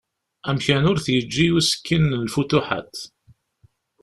Amkan 0.49 0.87
ur 0.91 0.97
t-yeǧǧi 1.05 1.47
usekkin 1.57 2.03
n 2.15 2.19
“lfutuḥat”. 2.27 2.93